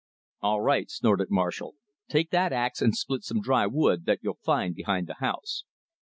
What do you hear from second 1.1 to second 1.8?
Marshall,